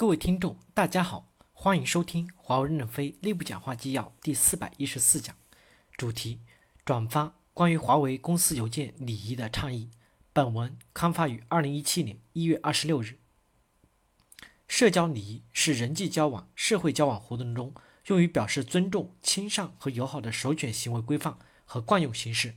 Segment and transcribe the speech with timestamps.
[0.00, 5.36] 各位听众，大家好，欢迎收听华为任正非内部讲话纪要第四百一十四讲，
[5.94, 6.40] 主题：
[6.86, 9.90] 转发关于华为公司邮件礼仪的倡议。
[10.32, 13.18] 本文刊发于二零一七年一月二十六日。
[14.66, 17.74] 社交礼仪是人际交往、社会交往活动中
[18.06, 21.36] 用于表示尊重、亲善和友好的首选行为规范
[21.66, 22.54] 和惯用形式，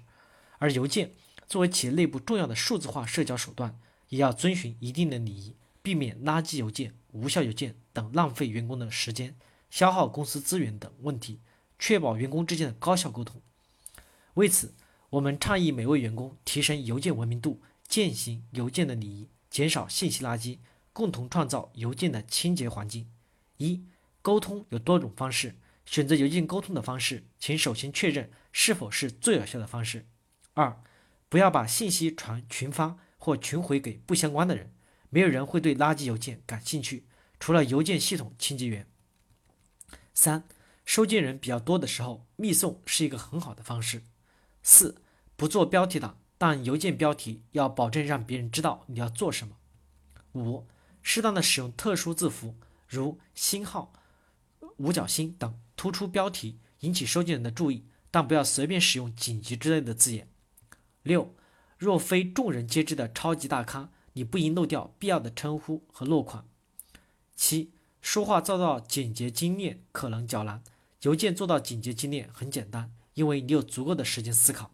[0.60, 1.12] 而邮件
[1.46, 5.58] 作为企业内部重要的数字化社交手段，也要遵循一定的礼仪。
[5.82, 9.36] 避免垃圾邮件、无效邮件等浪费员工的时间、
[9.70, 11.40] 消耗公司资源等问题，
[11.80, 13.42] 确保员工之间的高效沟通。
[14.34, 14.74] 为此，
[15.12, 20.58] 我们倡议每位员工提升邮件文明度，践行邮件的礼仪，减少信息垃圾，
[20.92, 23.08] 共同创造邮件的清洁环境。
[23.58, 23.84] 一、
[24.22, 30.08] 沟通有多种方式，选择邮件沟通的方式，请首先确认是否是最有效的方式。
[30.56, 30.82] 二、
[31.30, 34.74] 不要把信息传群发或群回给不相关的人。
[35.14, 37.06] 没有人会对垃圾邮件感兴趣，
[37.40, 38.88] 除了邮件系统清洁员。
[40.16, 40.44] 三、
[40.84, 44.02] 收件人比较多的时候，密送是一个很好的方式。
[44.64, 44.96] 四、
[45.36, 49.58] 不做标题党，但邮件标题要保证让别人知道你要做什么。
[50.34, 50.66] 五、
[51.04, 52.56] 适当的使用特殊字符，
[52.88, 53.94] 如星号、
[54.78, 60.28] 五角星等，突出标题，引起收件人的注意，但不要随便使用紧急之类的字眼。
[61.04, 61.36] 六、
[61.78, 63.92] 若非众人皆知的超级大咖。
[64.14, 66.46] 你不应漏掉必要的称呼和落款。
[67.36, 70.64] 七，说话做到简洁精炼可能较难，
[71.02, 74.72] 邮件做到简洁精炼很简单，因为你有足够的时间思考。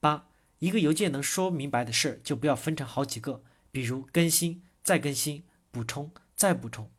[0.00, 0.28] 八，
[0.60, 6.90] 一个邮件能说明白的事就不要分成好几个，比如更新、再更新、补充、再补充。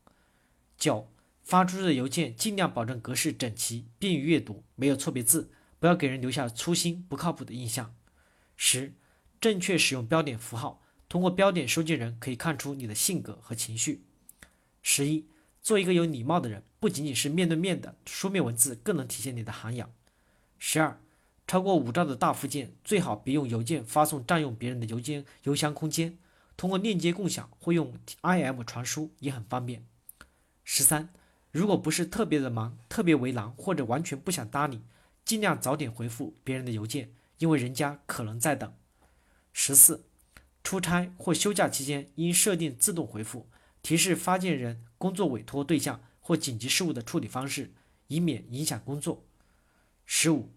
[0.78, 1.09] 九，
[1.44, 7.95] 发出去的邮件尽量保证格式整齐，便于阅读，没有错别字，不要给人留下粗心不靠谱的印象。
[8.56, 8.94] 十，
[9.40, 10.84] 正确使用标点符号。
[11.09, 14.03] 通过标点，收件人可以看出你的性格和情绪。
[14.81, 15.25] 十一，
[15.61, 19.89] 做一个有礼貌的人，不仅仅是面对面的书面文字，更能体现你的涵养。
[20.59, 21.00] 十二，
[21.47, 26.18] 超过五兆的大附件最好别用邮件发送，占用别人的邮件邮箱空间。
[26.57, 27.94] 通过链接共享或用
[28.24, 29.85] IM 传输也很方便。
[30.63, 31.09] 十三，
[31.51, 34.81] 如果不是特别的忙、特别为难或者完全不想搭理，
[35.24, 38.74] 尽量早点回复别人的邮件，因为人家可能在等。
[39.53, 40.03] 十四。
[40.67, 43.47] 出差或休假期间，应设定自动回复，
[43.81, 47.72] 提示发件人工作委托对象或紧急事务的处理方式，
[48.07, 49.23] 以免影响工作。
[50.06, 50.51] 十五，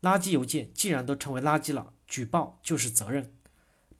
[0.00, 3.32] 垃圾邮件既然都成为垃圾了，举报就是责任。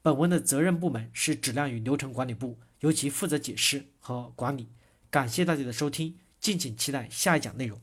[0.02, 4.68] 本文的责任部门是质量与流程管理部，由其负责解释和管理。
[5.10, 7.80] 感谢大家的收听，敬请期待下一讲内容。